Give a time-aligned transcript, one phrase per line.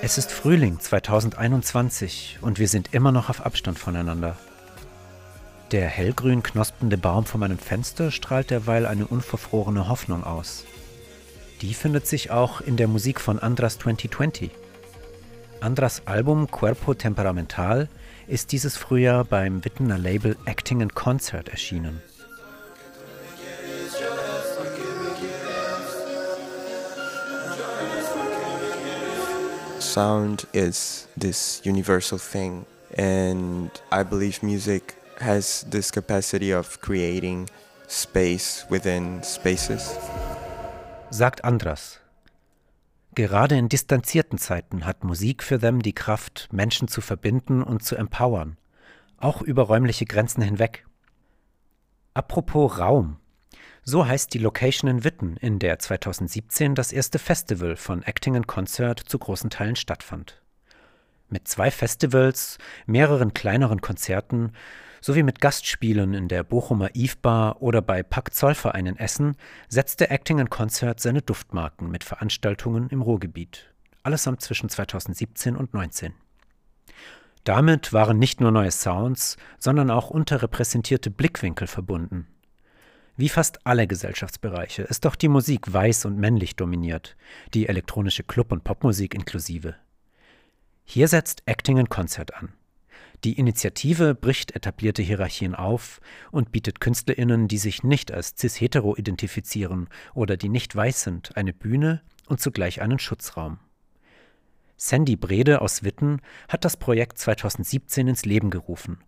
[0.00, 4.36] Es ist Frühling 2021 und wir sind immer noch auf Abstand voneinander.
[5.72, 10.64] Der hellgrün knospende Baum vor meinem Fenster strahlt derweil eine unverfrorene Hoffnung aus.
[11.62, 14.52] Die findet sich auch in der Musik von Andras 2020.
[15.60, 17.88] Andras Album Cuerpo Temperamental
[18.28, 22.00] ist dieses Frühjahr beim Wittener Label Acting and Concert erschienen.
[29.88, 37.48] Sound is this universal thing, and I believe music has this capacity of creating
[37.88, 39.96] space within spaces.
[41.10, 42.00] Sagt Andras.
[43.14, 47.96] Gerade in distanzierten Zeiten hat Musik für them die Kraft, Menschen zu verbinden und zu
[47.96, 48.58] empowern,
[49.16, 50.86] auch über räumliche Grenzen hinweg.
[52.14, 53.16] Apropos Raum.
[53.82, 58.46] So heißt die Location in Witten, in der 2017 das erste Festival von Acting and
[58.46, 60.42] Concert zu großen Teilen stattfand.
[61.30, 64.52] Mit zwei Festivals, mehreren kleineren Konzerten
[65.00, 69.36] sowie mit Gastspielen in der Bochumer Eve Bar oder bei Pack Zollverein in Essen
[69.68, 73.72] setzte Acting and Concert seine Duftmarken mit Veranstaltungen im Ruhrgebiet.
[74.02, 76.14] Allesamt zwischen 2017 und 2019.
[77.44, 82.26] Damit waren nicht nur neue Sounds, sondern auch unterrepräsentierte Blickwinkel verbunden.
[83.18, 87.16] Wie fast alle Gesellschaftsbereiche ist doch die Musik weiß und männlich dominiert,
[87.52, 89.74] die elektronische Club- und Popmusik inklusive.
[90.84, 92.52] Hier setzt Acting in Concert an.
[93.24, 99.88] Die Initiative bricht etablierte Hierarchien auf und bietet KünstlerInnen, die sich nicht als cis-hetero identifizieren
[100.14, 103.58] oder die nicht weiß sind, eine Bühne und zugleich einen Schutzraum.
[104.76, 108.98] Sandy Brede aus Witten hat das Projekt 2017 ins Leben gerufen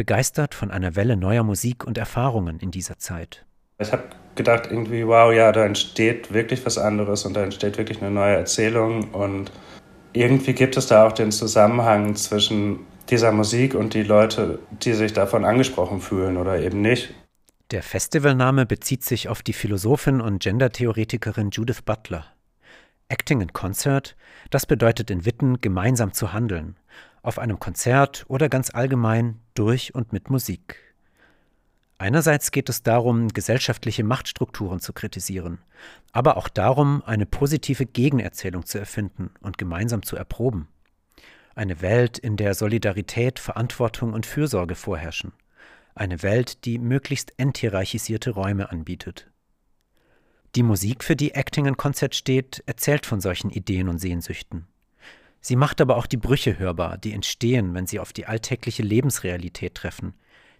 [0.00, 3.44] begeistert von einer Welle neuer Musik und Erfahrungen in dieser Zeit.
[3.78, 8.00] Ich habe gedacht, irgendwie, wow, ja, da entsteht wirklich was anderes und da entsteht wirklich
[8.00, 9.52] eine neue Erzählung und
[10.14, 15.12] irgendwie gibt es da auch den Zusammenhang zwischen dieser Musik und die Leute, die sich
[15.12, 17.12] davon angesprochen fühlen oder eben nicht.
[17.70, 22.24] Der Festivalname bezieht sich auf die Philosophin und Gendertheoretikerin Judith Butler.
[23.10, 24.16] Acting in Concert,
[24.48, 26.76] das bedeutet in Witten gemeinsam zu handeln,
[27.22, 30.76] auf einem Konzert oder ganz allgemein durch und mit Musik.
[31.98, 35.58] Einerseits geht es darum, gesellschaftliche Machtstrukturen zu kritisieren,
[36.12, 40.68] aber auch darum, eine positive Gegenerzählung zu erfinden und gemeinsam zu erproben.
[41.54, 45.32] Eine Welt, in der Solidarität, Verantwortung und Fürsorge vorherrschen.
[45.94, 49.30] Eine Welt, die möglichst enthierarchisierte Räume anbietet.
[50.54, 54.69] Die Musik, für die Acting in Konzert steht, erzählt von solchen Ideen und Sehnsüchten.
[55.40, 59.74] Sie macht aber auch die Brüche hörbar, die entstehen, wenn sie auf die alltägliche Lebensrealität
[59.74, 60.14] treffen,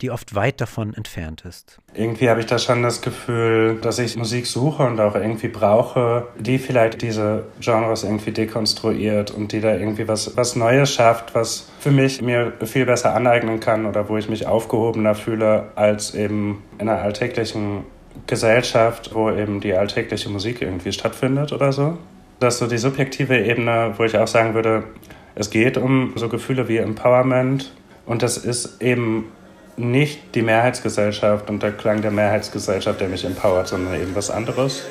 [0.00, 1.78] die oft weit davon entfernt ist.
[1.94, 6.26] Irgendwie habe ich da schon das Gefühl, dass ich Musik suche und auch irgendwie brauche,
[6.36, 11.68] die vielleicht diese Genres irgendwie dekonstruiert und die da irgendwie was, was Neues schafft, was
[11.78, 16.64] für mich mir viel besser aneignen kann oder wo ich mich aufgehobener fühle als eben
[16.78, 17.84] in einer alltäglichen
[18.26, 21.96] Gesellschaft, wo eben die alltägliche Musik irgendwie stattfindet oder so.
[22.44, 24.84] Das ist so die subjektive Ebene, wo ich auch sagen würde,
[25.34, 27.72] es geht um so Gefühle wie Empowerment
[28.04, 29.32] und das ist eben
[29.78, 34.84] nicht die Mehrheitsgesellschaft und der Klang der Mehrheitsgesellschaft, der mich empowert, sondern eben was anderes.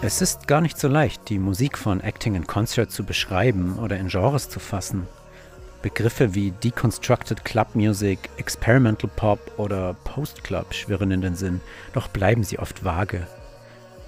[0.00, 3.98] Es ist gar nicht so leicht, die Musik von Acting in Concert zu beschreiben oder
[3.98, 5.06] in Genres zu fassen.
[5.82, 11.60] Begriffe wie Deconstructed Club Music, Experimental Pop oder Post Club schwirren in den Sinn,
[11.94, 13.26] doch bleiben sie oft vage.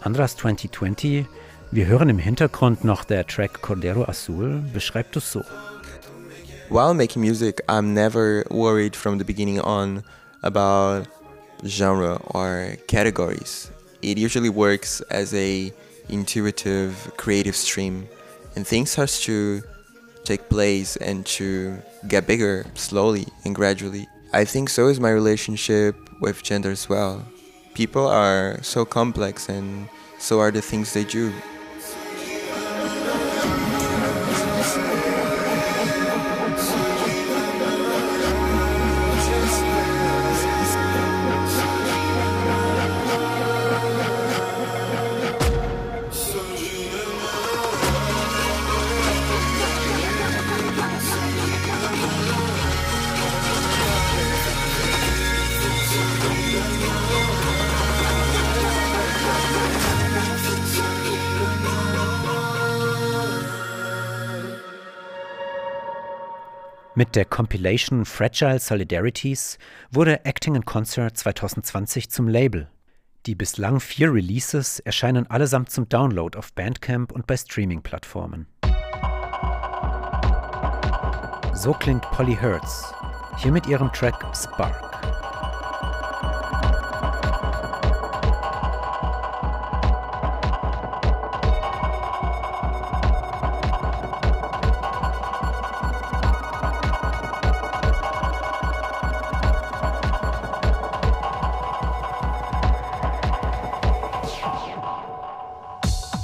[0.00, 1.24] Andras 2020,
[1.70, 5.42] wir hören im Hintergrund noch der Track Cordero Azul, beschreibt es so.
[6.68, 10.02] While making music, I'm never worried from the beginning on
[10.42, 11.08] about
[11.64, 13.70] genre or categories.
[14.02, 15.72] It usually works as a
[16.10, 18.06] intuitive creative stream
[18.54, 19.62] and things starts to
[20.24, 21.78] take place and to
[22.08, 24.08] get bigger slowly and gradually.
[24.32, 27.24] I think so is my relationship with gender as well.
[27.74, 29.88] People are so complex and
[30.18, 31.32] so are the things they do.
[66.96, 69.58] Mit der Compilation Fragile Solidarities
[69.90, 72.68] wurde Acting in Concert 2020 zum Label.
[73.26, 78.46] Die bislang vier Releases erscheinen allesamt zum Download auf Bandcamp und bei Streaming-Plattformen.
[81.52, 82.94] So klingt Polly Hertz,
[83.38, 84.93] hier mit ihrem Track Spark.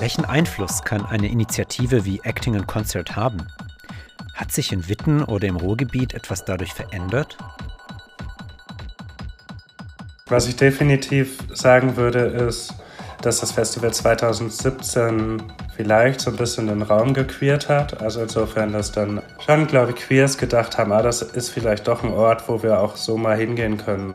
[0.00, 3.47] Welchen Einfluss kann eine Initiative wie Acting in Concert haben?
[4.32, 7.37] Hat sich in Witten oder im Ruhrgebiet etwas dadurch verändert?
[10.25, 12.73] Was ich definitiv sagen würde, ist,
[13.20, 15.43] dass das Festival 2017
[15.76, 18.00] vielleicht so ein bisschen den Raum gequeert hat.
[18.00, 22.02] Also insofern, dass dann schon, glaube ich, Queers gedacht haben, ah, das ist vielleicht doch
[22.02, 24.14] ein Ort, wo wir auch so mal hingehen können.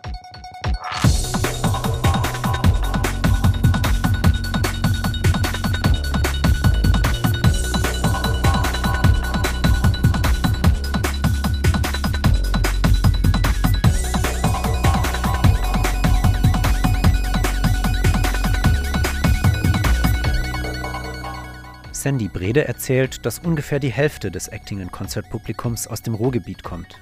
[22.05, 26.61] Sandy Brede erzählt, dass ungefähr die Hälfte des Acting in Concert Publikums aus dem Ruhrgebiet
[26.61, 27.01] kommt.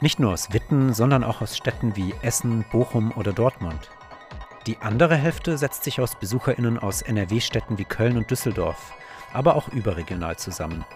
[0.00, 3.90] Nicht nur aus Witten, sondern auch aus Städten wie Essen, Bochum oder Dortmund.
[4.66, 8.94] Die andere Hälfte setzt sich aus BesucherInnen aus NRW-Städten wie Köln und Düsseldorf,
[9.34, 10.86] aber auch überregional zusammen.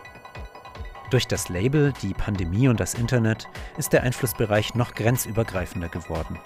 [1.11, 6.39] Durch das Label, die Pandemie und das Internet ist der Einflussbereich noch grenzübergreifender geworden.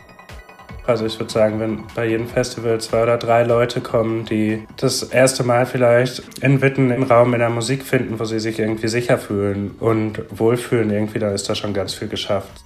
[0.90, 5.04] Also ich würde sagen, wenn bei jedem Festival zwei oder drei Leute kommen, die das
[5.04, 8.88] erste Mal vielleicht in Witten im Raum in der Musik finden, wo sie sich irgendwie
[8.88, 12.64] sicher fühlen und wohlfühlen irgendwie, da ist da schon ganz viel geschafft.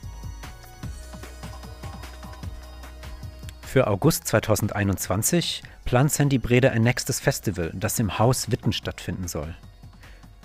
[3.60, 9.54] Für August 2021 plant Sandy Brede ein nächstes Festival, das im Haus Witten stattfinden soll.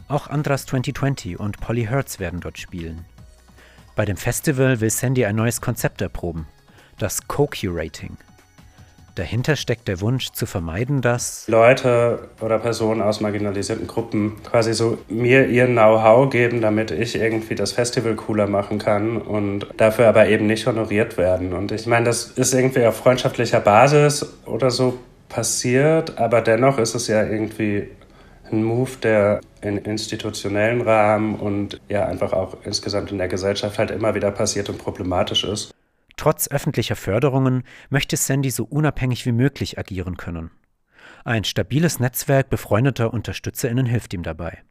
[0.09, 3.05] Auch Andras 2020 und Polly Hertz werden dort spielen.
[3.95, 6.45] Bei dem Festival will Sandy ein neues Konzept erproben,
[6.99, 8.17] das Co-Curating.
[9.15, 14.97] Dahinter steckt der Wunsch zu vermeiden, dass Leute oder Personen aus marginalisierten Gruppen quasi so
[15.09, 20.27] mir ihr Know-how geben, damit ich irgendwie das Festival cooler machen kann und dafür aber
[20.27, 21.53] eben nicht honoriert werden.
[21.53, 26.95] Und ich meine, das ist irgendwie auf freundschaftlicher Basis oder so passiert, aber dennoch ist
[26.95, 27.89] es ja irgendwie
[28.51, 33.91] ein Move, der in institutionellen Rahmen und ja einfach auch insgesamt in der Gesellschaft halt
[33.91, 35.73] immer wieder passiert und problematisch ist.
[36.19, 40.51] Trotz öffentlicher Förderungen möchte Sandy so unabhängig wie möglich agieren können.
[41.23, 44.61] Ein stabiles Netzwerk befreundeter UnterstützerInnen hilft ihm dabei.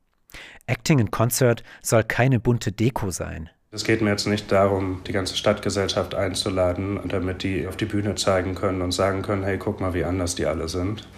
[0.67, 3.49] Acting in Concert soll keine bunte Deko sein.
[3.71, 8.15] Es geht mir jetzt nicht darum, die ganze Stadtgesellschaft einzuladen, damit die auf die Bühne
[8.17, 11.09] zeigen können und sagen können, hey, guck mal, wie anders die alle sind.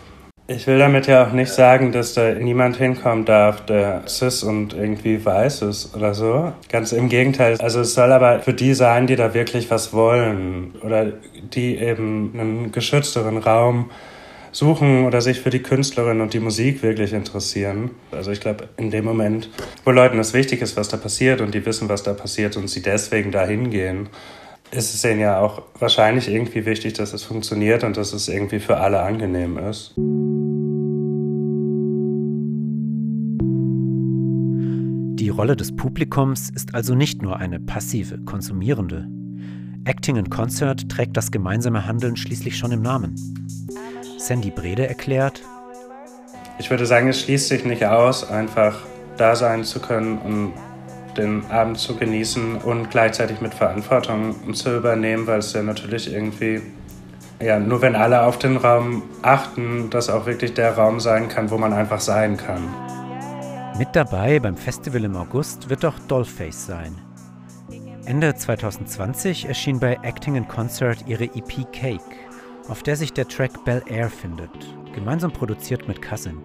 [0.53, 4.75] Ich will damit ja auch nicht sagen, dass da niemand hinkommen darf, der cis und
[4.75, 6.53] irgendwie weiß ist oder so.
[6.69, 7.57] Ganz im Gegenteil.
[7.61, 11.13] Also es soll aber für die sein, die da wirklich was wollen oder
[11.55, 13.93] die eben einen geschützteren Raum
[14.51, 17.93] suchen oder sich für die Künstlerin und die Musik wirklich interessieren.
[18.11, 19.49] Also ich glaube, in dem Moment,
[19.85, 22.67] wo Leuten es wichtig ist, was da passiert und die wissen, was da passiert und
[22.67, 24.09] sie deswegen da hingehen,
[24.73, 28.59] ist es denen ja auch wahrscheinlich irgendwie wichtig, dass es funktioniert und dass es irgendwie
[28.59, 29.95] für alle angenehm ist.
[35.31, 39.07] Die Rolle des Publikums ist also nicht nur eine passive, konsumierende.
[39.85, 43.15] Acting in Concert trägt das gemeinsame Handeln schließlich schon im Namen.
[44.19, 45.41] Sandy Brede erklärt,
[46.59, 48.81] ich würde sagen, es schließt sich nicht aus, einfach
[49.19, 50.53] da sein zu können und
[51.17, 56.61] den Abend zu genießen und gleichzeitig mit Verantwortung zu übernehmen, weil es ja natürlich irgendwie,
[57.41, 61.53] ja, nur wenn alle auf den Raum achten, das auch wirklich der Raum sein kann,
[61.53, 62.65] wo man einfach sein kann.
[63.81, 66.95] Mit dabei beim Festival im August wird auch Dollface sein.
[68.05, 72.05] Ende 2020 erschien bei Acting in Concert ihre EP Cake,
[72.69, 74.51] auf der sich der Track Bel Air findet,
[74.95, 76.43] gemeinsam produziert mit Cousin.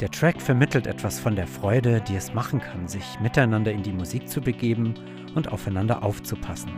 [0.00, 3.92] Der Track vermittelt etwas von der Freude, die es machen kann, sich miteinander in die
[3.92, 4.94] Musik zu begeben
[5.36, 6.72] und aufeinander aufzupassen.